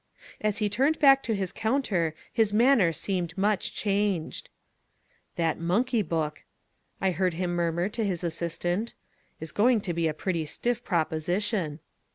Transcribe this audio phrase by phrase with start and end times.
[0.41, 4.49] As he turned back to his counter his manner seemed much changed.
[5.35, 6.43] "That Monkey book,"
[6.99, 8.95] I heard him murmur to his assistant,
[9.39, 11.81] "is going to be a pretty stiff proposition."